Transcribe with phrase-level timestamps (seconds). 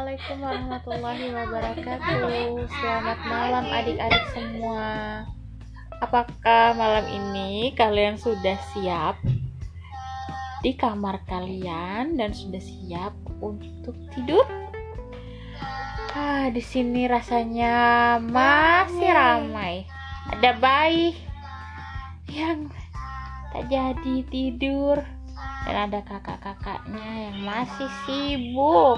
[0.00, 2.56] Assalamualaikum warahmatullahi wabarakatuh.
[2.72, 4.88] Selamat malam adik-adik semua.
[6.00, 9.20] Apakah malam ini kalian sudah siap
[10.64, 13.12] di kamar kalian dan sudah siap
[13.44, 14.48] untuk tidur?
[16.16, 19.84] Ah, di sini rasanya masih ramai.
[20.32, 21.12] Ada bayi
[22.24, 22.72] yang
[23.52, 24.96] tak jadi tidur
[25.68, 28.96] dan ada kakak-kakaknya yang masih sibuk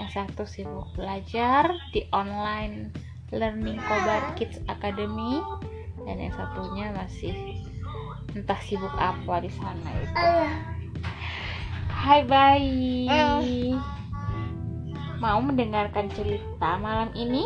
[0.00, 2.88] yang satu sibuk belajar di online
[3.36, 5.44] learning Kobar Kids Academy
[6.08, 7.36] dan yang satunya masih
[8.32, 10.24] entah sibuk apa di sana itu.
[11.92, 13.76] Hai bayi
[15.20, 17.44] mau mendengarkan cerita malam ini?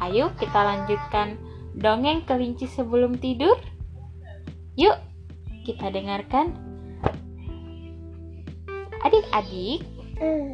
[0.00, 1.36] Ayo kita lanjutkan
[1.76, 3.60] dongeng kelinci sebelum tidur.
[4.80, 4.96] Yuk
[5.68, 6.56] kita dengarkan.
[9.04, 9.84] Adik-adik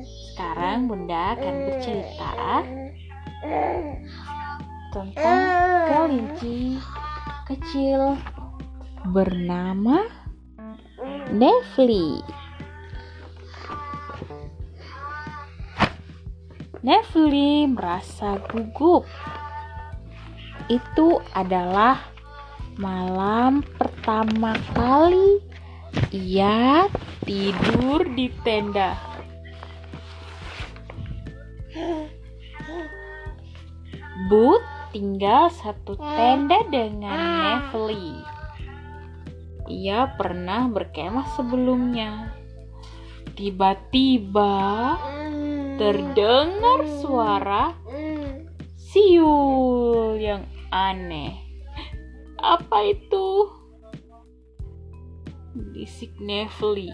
[0.05, 2.31] sekarang Bunda akan bercerita
[4.95, 5.41] tentang
[5.89, 6.79] kelinci
[7.49, 8.19] kecil
[9.09, 10.05] bernama
[11.29, 12.25] Nevli.
[16.81, 19.05] Nevli merasa gugup.
[20.69, 22.01] Itu adalah
[22.81, 25.43] malam pertama kali
[26.13, 26.89] ia
[27.25, 29.08] tidur di tenda.
[34.29, 34.61] But
[34.93, 38.21] tinggal satu tenda dengan Nevely.
[39.69, 42.37] Ia pernah berkemah sebelumnya.
[43.33, 44.97] Tiba-tiba
[45.81, 47.73] terdengar suara
[48.77, 51.37] siul yang aneh.
[52.37, 53.49] Apa itu?
[55.73, 56.93] Bisik Nevely.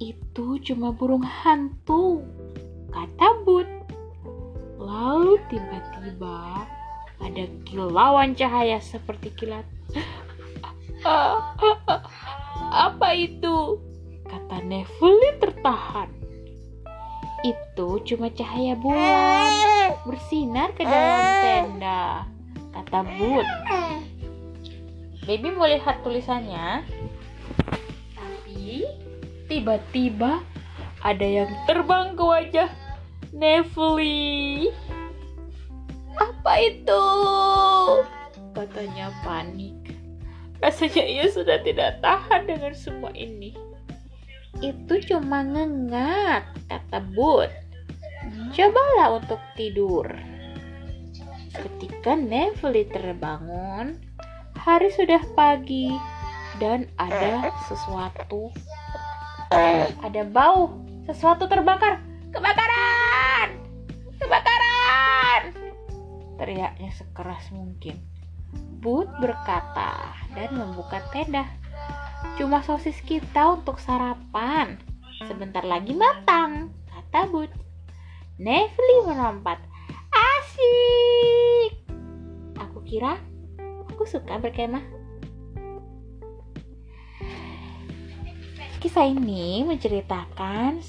[0.00, 2.24] Itu cuma burung hantu,
[5.54, 6.66] tiba-tiba
[7.22, 9.62] ada kilauan cahaya seperti kilat.
[12.74, 13.78] Apa itu?
[14.26, 16.10] Kata Neville tertahan.
[17.46, 22.26] Itu cuma cahaya bulan bersinar ke dalam tenda,
[22.72, 23.46] kata Bud.
[25.28, 26.82] Baby mau lihat tulisannya?
[28.16, 28.84] Tapi
[29.46, 30.40] tiba-tiba
[31.04, 32.70] ada yang terbang ke wajah
[33.36, 34.72] Neville.
[36.44, 37.04] Apa itu?
[38.52, 39.96] Katanya panik.
[40.60, 43.56] Rasanya ia sudah tidak tahan dengan semua ini.
[44.60, 47.48] Itu cuma ngengat, kata Bud.
[48.52, 50.04] Cobalah untuk tidur.
[51.48, 53.96] Ketika Neville terbangun,
[54.52, 55.96] hari sudah pagi
[56.60, 58.52] dan ada sesuatu.
[60.04, 60.76] Ada bau,
[61.08, 62.04] sesuatu terbakar.
[62.36, 62.73] Kebakaran!
[66.34, 67.98] Teriaknya sekeras mungkin.
[68.82, 71.46] Bud berkata dan membuka tenda.
[72.36, 74.78] Cuma sosis kita untuk sarapan.
[75.24, 77.50] Sebentar lagi matang, kata Bud.
[78.36, 79.62] Nevely melompat.
[80.10, 81.78] Asik!
[82.58, 83.14] Aku kira
[83.94, 84.82] aku suka berkemah.
[88.82, 90.82] Kisah ini menceritakan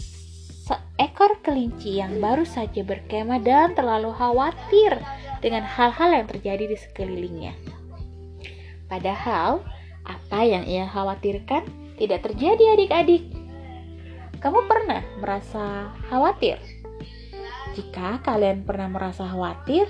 [0.67, 4.99] seekor kelinci yang baru saja berkemah dan terlalu khawatir
[5.45, 7.53] dengan hal-hal yang terjadi di sekelilingnya.
[8.89, 9.61] Padahal,
[10.01, 11.69] apa yang ia khawatirkan
[12.01, 13.29] tidak terjadi adik-adik.
[14.41, 16.57] Kamu pernah merasa khawatir?
[17.77, 19.85] Jika kalian pernah merasa khawatir,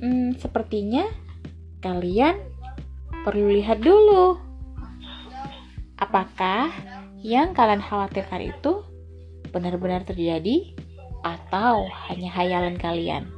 [0.00, 1.04] hmm, sepertinya
[1.84, 2.40] kalian
[3.28, 4.40] perlu lihat dulu.
[6.00, 6.72] Apakah
[7.20, 8.80] yang kalian khawatirkan itu
[9.52, 10.72] benar-benar terjadi
[11.20, 13.35] atau hanya hayalan kalian?